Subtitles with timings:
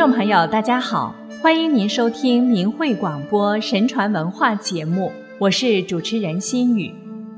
[0.00, 6.90] 众朋友，大家好，欢迎您收听明慧广播神传文化节目，我是主持人心雨。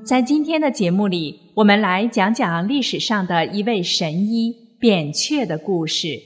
[0.04, 6.22] 在今天的节目里，我们来讲讲历史上的一位神医扁鹊的故事。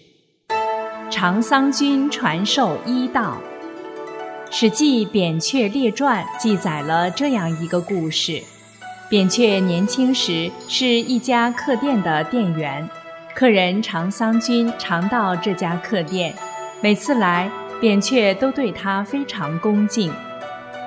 [1.10, 3.40] 长桑君传授医道，
[4.54, 8.42] 《史记·扁鹊列传》记载了这样一个故事：
[9.08, 12.86] 扁鹊年轻时是一家客店的店员。
[13.36, 16.34] 客人长桑君常到这家客店，
[16.80, 20.10] 每次来，扁鹊都对他非常恭敬。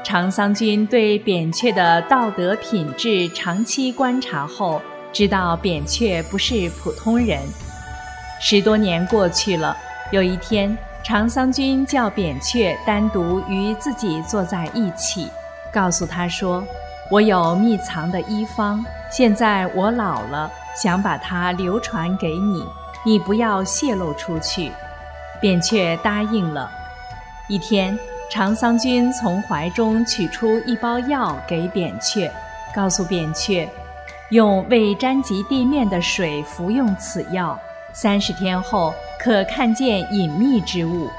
[0.04, 4.82] 长桑君对扁鹊的道德品质长期观察后，
[5.14, 7.40] 知道扁鹊不是普通人。
[8.42, 9.78] 十多年过去了，
[10.12, 15.28] 有一天，长桑君叫扁鹊单独与自己坐在一起，
[15.72, 16.64] 告诉他说
[17.10, 22.64] ：“我有秘藏的医方，现在我老了。”想把它流传给你，
[23.04, 24.72] 你不要泄露出去。
[25.42, 26.72] 扁鹊答应了。
[27.50, 27.98] 一天，
[28.32, 32.32] 长桑君从怀中取出一包药给扁鹊，
[32.74, 33.68] 告诉扁鹊，
[34.30, 37.60] 用未沾及地面的水服用此药，
[37.92, 41.10] 三十天后可看见隐秘之物，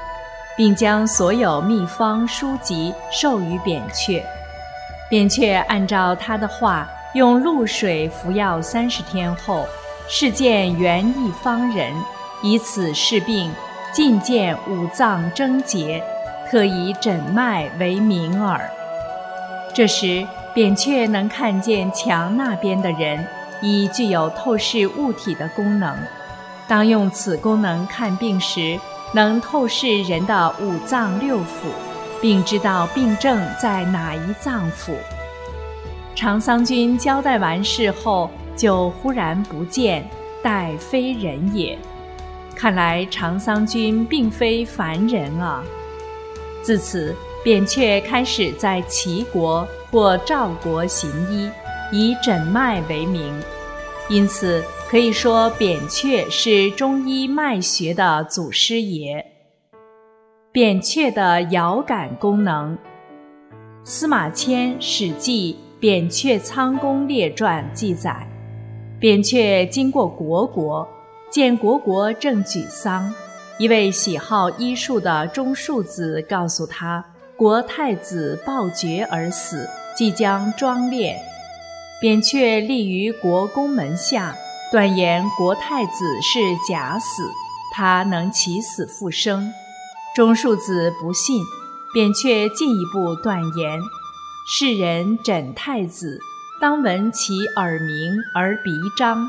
[0.57, 4.25] 并将所有秘方书籍授予扁鹊。
[5.11, 6.89] 扁鹊按照他的话。
[7.13, 9.67] 用露水服药三十天后，
[10.07, 11.93] 事见元一方人，
[12.41, 13.51] 以此治病，
[13.91, 16.01] 尽见五脏症结，
[16.49, 18.61] 特以诊脉为名耳。
[19.73, 23.27] 这时，扁鹊能看见墙那边的人，
[23.61, 25.93] 已具有透视物体的功能。
[26.65, 28.79] 当用此功能看病时，
[29.13, 31.67] 能透视人的五脏六腑，
[32.21, 34.93] 并知道病症在哪一脏腑。
[36.13, 40.07] 长桑君交代完事后，就忽然不见，
[40.43, 41.77] 待非人也。
[42.55, 45.63] 看来长桑君并非凡人啊。
[46.61, 51.49] 自此，扁鹊开始在齐国或赵国行医，
[51.91, 53.33] 以诊脉为名，
[54.09, 59.30] 因此可以说扁鹊是中医脉学的祖师爷。
[60.53, 62.77] 扁鹊的遥感功能，
[63.85, 65.53] 司马迁《史记》。
[65.79, 68.27] 《扁鹊仓公列传》记载，
[68.99, 70.85] 扁鹊经过虢国，
[71.31, 73.11] 见虢国正举丧，
[73.57, 77.03] 一位喜好医术的中庶子告诉他，
[77.37, 79.67] 国太子暴绝而死，
[79.97, 81.15] 即将庄殓。
[82.01, 84.35] 扁鹊立于国宫门下，
[84.69, 85.91] 断言国太子
[86.21, 87.23] 是假死，
[87.73, 89.51] 他能起死复生。
[90.13, 91.41] 中庶子不信，
[91.93, 93.79] 扁鹊进一步断言。
[94.45, 96.19] 世人诊太子，
[96.59, 99.25] 当闻其耳鸣而鼻张，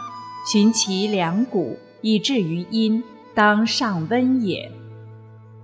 [0.51, 4.73] 寻其两骨，以至于阴，当上温也。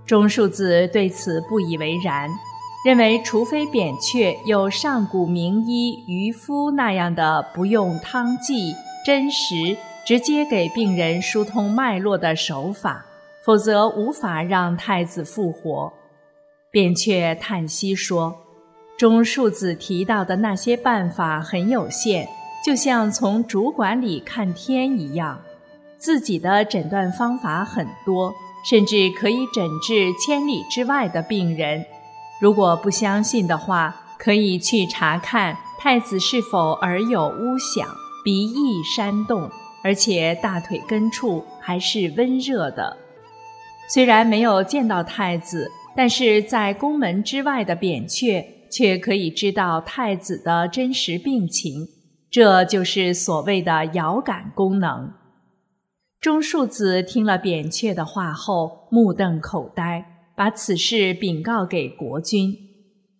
[0.05, 2.29] 钟庶子对此不以为然，
[2.85, 8.73] 认为除非扁鹊有上古名医渔夫那样的不用汤剂、
[9.05, 9.75] 针石，
[10.07, 13.05] 直接给病人疏通脉络的手法，
[13.49, 15.91] 否则无法让太子复活。
[16.69, 18.35] 扁鹊叹息说。
[18.95, 22.27] 钟庶子提到的那些办法很有限，
[22.63, 25.41] 就像从主管里看天一样。
[25.97, 28.31] 自己的诊断方法很多，
[28.69, 31.83] 甚至可以诊治千里之外的病人。
[32.39, 37.87] 如果不相信的话，可以去查看太子是否耳有呜响、
[38.23, 39.49] 鼻翼扇动，
[39.83, 42.95] 而且大腿根处还是温热的。
[43.93, 48.55] 虽然没有见到太子，但是在宫门之外的扁鹊。
[48.71, 51.87] 却可以知道太子的真实病情，
[52.29, 55.11] 这就是所谓的遥感功能。
[56.21, 60.05] 钟庶子听了扁鹊的话后，目瞪口呆，
[60.35, 62.53] 把此事禀告给国君。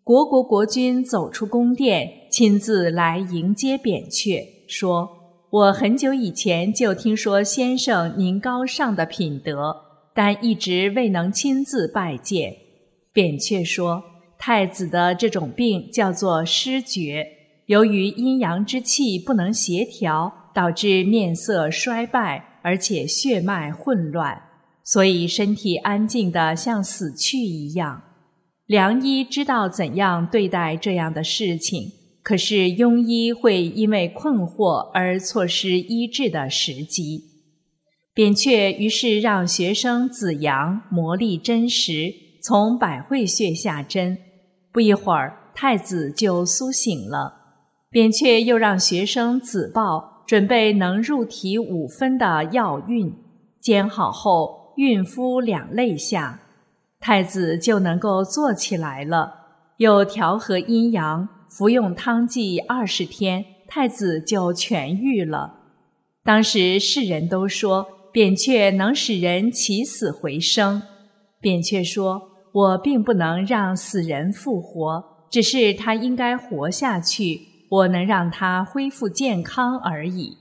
[0.04, 5.10] 国国国君走出宫殿，亲自来迎接扁鹊，说
[5.50, 9.76] ：“我很久以前就听说先生您高尚的品德，
[10.20, 12.54] 但一直未能亲自拜见。”
[13.16, 14.04] 扁鹊说。
[14.42, 17.28] 太子的这种病叫做失觉，
[17.66, 24.42] 由于阴阳之气不能协调，导致面色衰败，而且血脉混乱，
[24.82, 28.02] 所以身体安静的像死去一样。
[28.66, 31.92] 良医知道怎样对待这样的事情，
[32.24, 37.26] 可是庸医会因为困惑而错失医治的时机。
[38.20, 42.14] 扁鹊于是让学生子阳磨砺针石，
[42.44, 44.18] 从百会穴下针。
[44.74, 47.34] 不一会儿，太子就苏醒了。
[47.90, 53.16] 扁鹊又让学生子豹准备能入体五分的药运，
[53.62, 56.42] 煎好后孕敷两肋下，
[57.00, 59.34] 太子就能够坐起来了。
[59.78, 65.54] 又调和阴阳，服用汤剂二十天，太子就痊愈了。
[66.26, 70.82] 当时世人都说扁鹊能使人起死回生。
[71.40, 72.22] 扁鹊说
[72.52, 80.38] ：“我并不能让死人复活，只是他应该活下去，我能让他恢复健康而已。”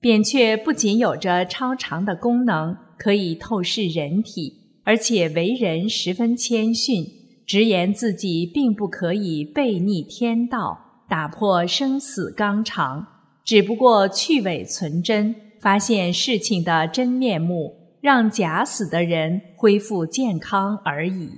[0.00, 4.52] 扁鹊不仅有着超常的功能，可以透视人体，
[4.84, 7.04] 而且为人十分谦逊，
[7.46, 10.78] 直言自己并不可以背逆天道，
[11.08, 13.06] 打破生死纲常，
[13.44, 21.30] 只不过去伪存真，发现事情的真面目，让假死的人恢复健康而已。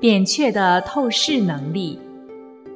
[0.00, 1.98] 扁鹊的透视能力，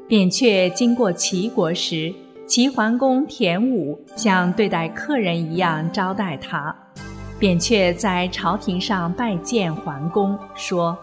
[0.06, 2.14] 扁鹊经过齐国时。
[2.46, 6.74] 齐桓公田武像对待客人一样招待他，
[7.38, 10.96] 扁鹊在朝廷上拜见桓公，说：“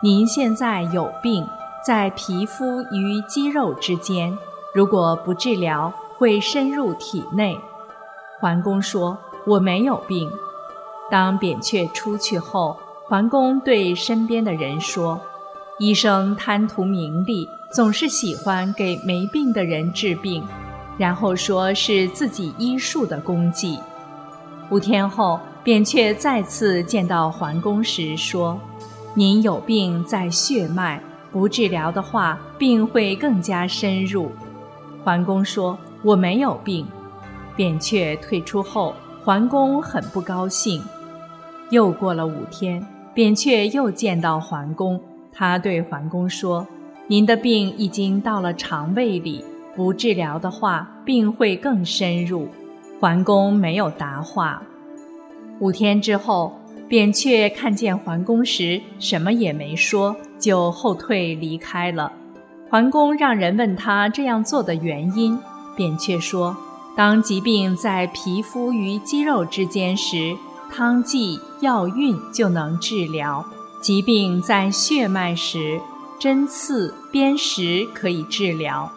[0.00, 1.44] 您现在有病，
[1.84, 4.38] 在皮肤与肌肉之间，
[4.72, 7.58] 如果不治疗，会深入体内。”
[8.40, 9.16] 桓公说
[9.46, 10.30] ：“我没有病。”
[11.10, 12.76] 当扁鹊出去后，
[13.06, 15.20] 桓公对身边的人说
[15.78, 20.42] ：“医生贪图名利，总是喜欢给没病的人治病。”
[20.96, 23.78] 然后说是自己医术的功绩。
[24.70, 28.56] 五天后，扁鹊再次见到桓公时说
[29.12, 31.02] ：“您有病在血脉，
[31.32, 34.30] 不治疗的话，病会更加深入。”
[35.02, 36.86] 桓公说：“我没有病。”
[37.56, 40.82] 扁鹊退出后，桓公很不高兴。
[41.70, 42.84] 又过了五天，
[43.14, 45.00] 扁鹊又见到桓公，
[45.32, 46.66] 他对桓公说
[47.06, 52.48] ：“您的病已经到了肠胃里。”不治疗的话，病会更深入。
[53.00, 54.62] 桓公没有答话。
[55.58, 62.12] 五天之后，扁鹊看见桓公时，什么也没说，就后退离开了。
[62.70, 65.36] 桓公让人问他这样做的原因，
[65.76, 66.56] 扁鹊说
[66.96, 70.36] ：“当疾病在皮肤与肌肉之间时，
[70.70, 73.44] 汤剂药运就能治疗；
[73.80, 75.80] 疾病在血脉时，
[76.20, 78.90] 针刺砭石可以治疗。”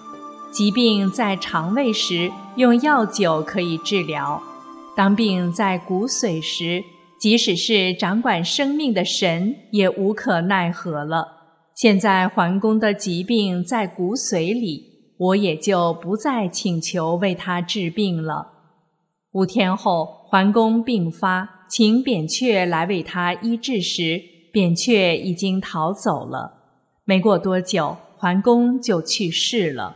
[0.51, 4.41] 疾病在肠胃时，用药酒可以治疗；
[4.95, 6.83] 当病在骨髓时，
[7.19, 11.27] 即使是掌管生命的神也无可奈何了。
[11.75, 14.86] 现在桓公的疾病在骨髓里，
[15.17, 18.49] 我也就不再请求为他治病了。
[19.31, 24.21] 五天后，桓公病发，请扁鹊来为他医治时，
[24.51, 26.53] 扁鹊已经逃走了。
[27.03, 29.95] 没过多久，桓公就去世了。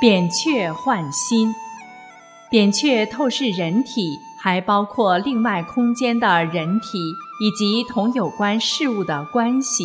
[0.00, 1.54] 扁鹊换心，
[2.50, 6.98] 扁鹊透视人体，还包括另外空间的人体
[7.40, 9.84] 以及同有关事物的关系。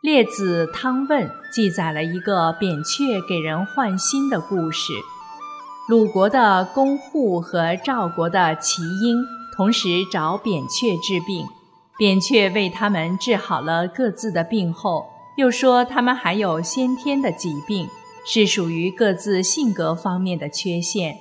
[0.00, 4.92] 列子《汤问》记载了一个扁鹊给人换心的故事。
[5.88, 9.24] 鲁国的公户和赵国的齐婴
[9.56, 11.44] 同时找扁鹊治病，
[11.98, 15.04] 扁鹊为他们治好了各自的病后，
[15.36, 17.88] 又说他们还有先天的疾病。
[18.24, 21.16] 是属于各自性格方面的缺陷，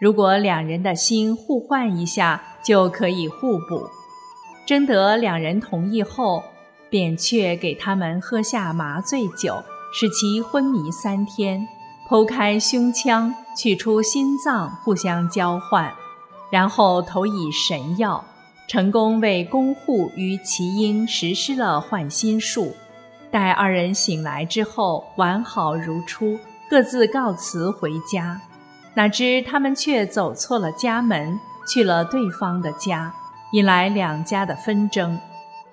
[0.00, 3.86] 如果两人的心互换一下，就可以互补。
[4.66, 6.42] 征得两人同意后，
[6.90, 11.66] 扁鹊给他们喝下麻醉酒，使其昏迷三天，
[12.08, 15.92] 剖开胸腔，取出心脏，互相交换，
[16.50, 18.24] 然后投以神药，
[18.66, 22.74] 成功为公户与齐婴实施了换心术。
[23.30, 26.38] 待二人醒来之后，完好如初，
[26.70, 28.40] 各自告辞回家。
[28.94, 33.12] 哪知他们却走错了家门，去了对方的家，
[33.52, 35.20] 引来两家的纷争。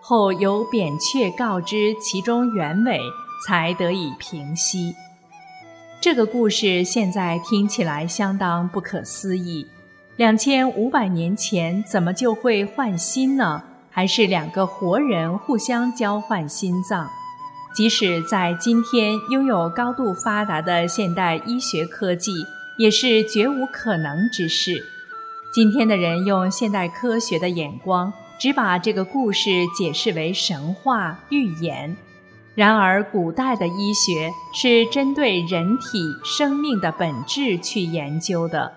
[0.07, 2.99] 后由扁鹊告知其中原委，
[3.43, 4.93] 才得以平息。
[5.99, 9.65] 这个故事现在听起来相当不可思议：
[10.15, 13.63] 两千五百年前怎么就会换心呢？
[13.89, 17.09] 还是两个活人互相交换心脏？
[17.75, 22.31] 即使在今天拥有高度发达的现代医学科技，
[22.77, 24.85] 也是绝无可能之事。
[25.51, 31.95] 今天的人用现代科学的眼光，只把这个故事解释为神话寓言。
[32.55, 38.71] 然而，古代的医学是针对人体生命的本质去研究的。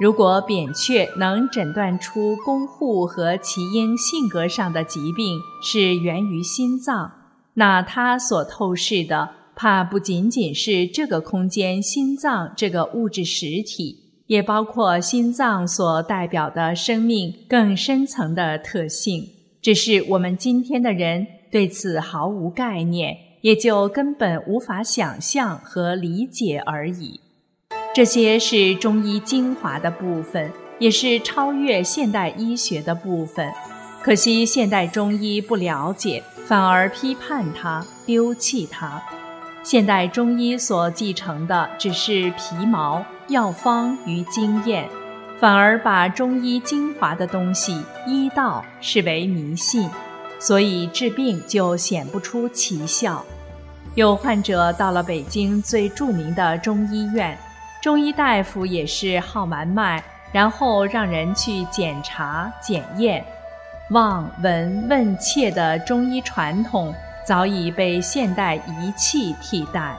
[0.00, 7.12] 如果扁鹊能诊断出公户和齐婴性格上的疾病是源于心脏，
[7.54, 14.01] 那他所透视的，怕不仅仅是这个空间心脏这个物质实体，
[14.32, 19.28] 也包括心脏所代表的生命更深层的特性，
[19.60, 27.20] 只是我们今天的人对此毫无概念，也就根本无法想象和理解而已。
[27.94, 33.52] 这些是中医精华的部分，也是超越现代医学的部分。
[34.02, 39.02] 可惜现代中医不了解，反而批判它、丢弃它。
[39.62, 44.88] 现代中医所继承的只是皮毛、药方与经验，
[45.40, 49.88] 反而把中医精华的东西医道视为迷信，
[50.38, 53.24] 所以治病就显不出奇效。
[53.94, 57.36] 有患者到了北京最著名的中医院。
[57.82, 63.24] 中医大夫也是号完脉，然后让人去检查检验。
[63.90, 66.94] 望闻问切的中医传统
[67.26, 69.94] 早已被现代仪器替代。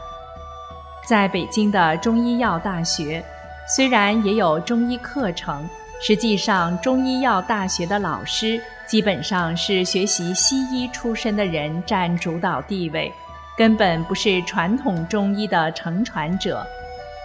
[1.05, 3.23] 在北京的中医药大学，
[3.67, 5.67] 虽然也有中医课程，
[6.01, 13.11] 实际上中医药大学的老师基本上是学习西医出身的人占主导地位，
[13.57, 16.65] 根本不是传统中医的承传者。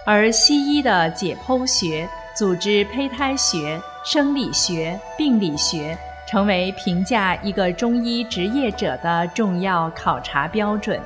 [0.05, 10.99] 而西医的解剖学、组织胚胎学、生理学、病理学，成为评价一个中医职业者的重要考察标准。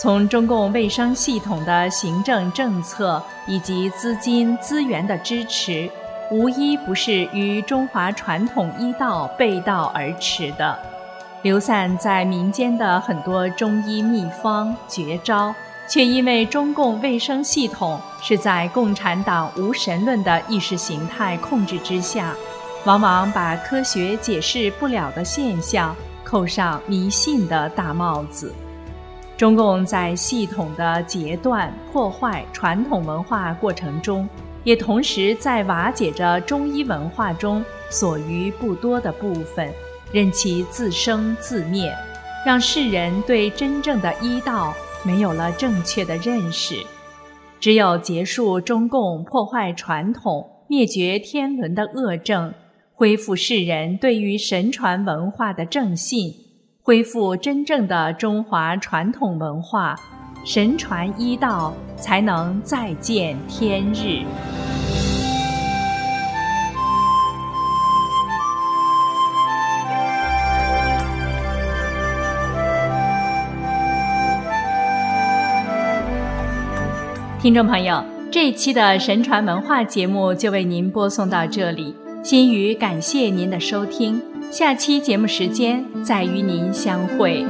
[0.00, 5.90] 从中共卫生系统的行政政策以及资金资源的支持，
[6.30, 10.78] 无一不是与中华传统医道背道而驰的。
[11.42, 15.54] 流散在民间的很多中医秘方绝招。
[15.86, 22.32] 却因为中共卫生系统是在共产党无神论的意识形态控制之下，
[22.84, 28.54] 往往把科学解释不了的现象扣上迷信的大帽子。
[29.40, 34.28] 中共在系统的截断、破坏传统文化过程中，
[34.64, 39.72] 也同时在瓦解着中医文化中所余不多的部分，
[40.12, 41.90] 任其自生自灭，
[42.44, 44.74] 让世人对真正的医道。
[45.02, 46.74] 没有了正确的认识，
[47.58, 52.52] 只有结束中共破坏传统、灭绝天伦的恶政，
[52.92, 56.34] 恢复世人对于神传文化的正信，
[56.82, 59.94] 恢复真正的中华传统文化，
[60.46, 64.24] 神传医道才能再见天日。
[77.42, 81.94] 听众朋友，这一期的神传文化节目就为您播送到这里，
[82.24, 84.20] 心语感谢您的收听，
[84.50, 87.46] 下期节目时间再与您相会。